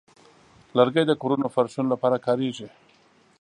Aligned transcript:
لرګی 0.77 1.03
د 1.07 1.11
کورونو 1.21 1.47
فرشونو 1.53 1.89
لپاره 1.93 2.23
کاریږي. 2.25 2.67